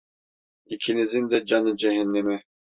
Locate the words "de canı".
1.31-1.75